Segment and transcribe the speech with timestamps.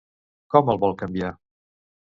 [0.55, 1.31] Com el vol canviar?